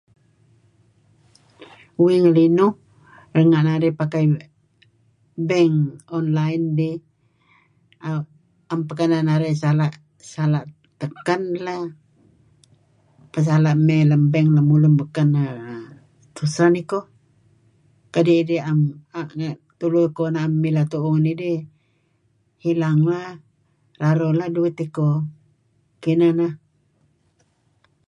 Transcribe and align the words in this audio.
Uih 2.03 2.17
ngelinuh 2.23 2.73
renga' 3.35 3.63
narih 3.67 3.93
pakai 3.99 4.23
bank 5.49 5.75
online 6.17 6.65
dih 6.79 6.97
am 8.07 8.17
am 8.71 8.79
pekenah 8.89 9.21
narih 9.27 9.53
sala' 9.63 9.95
sala' 10.31 10.69
tekan 10.99 11.41
lah 11.65 11.83
pesala' 13.31 13.75
mey 13.87 14.03
lem 14.09 14.23
bank 14.33 14.47
lemulun 14.55 14.93
beken 15.01 15.27
[er 15.45 15.55
er] 15.75 15.87
tusah 16.35 16.69
nikoh 16.75 17.05
kadi' 18.13 18.39
idih 18.41 18.61
am 18.71 18.79
tulu 19.79 19.99
iko 20.09 20.23
na'em 20.33 20.53
milah 20.63 20.85
tu'uh 20.91 21.11
ngan 21.13 21.27
idih 21.33 21.59
hilang 22.63 22.99
lah 23.11 23.29
raruh 24.01 24.33
lah 24.39 24.49
duit 24.55 24.75
iko. 24.85 25.09
Kinah 26.01 26.33
neh. 26.39 26.53